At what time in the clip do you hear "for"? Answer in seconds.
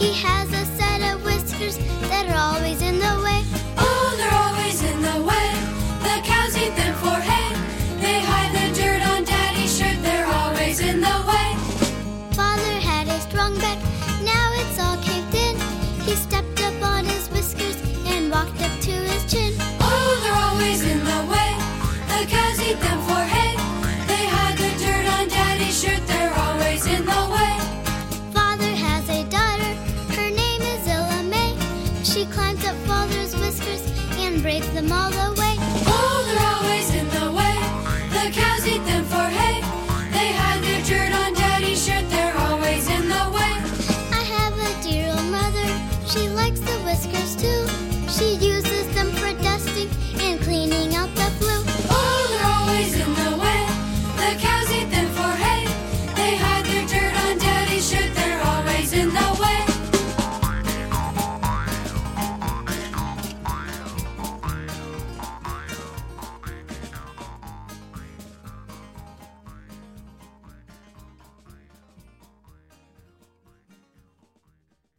7.02-7.20, 39.04-39.26, 49.12-49.29